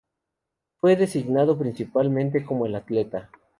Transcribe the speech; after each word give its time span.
Fue 0.77 0.95
designado, 0.95 1.59
principalmente 1.59 2.43
como 2.43 2.65
el 2.65 2.73
atleta. 2.73 3.29